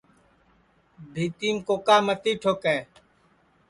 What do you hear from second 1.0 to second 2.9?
بھِیتِیم کوکا متی ٹھوکے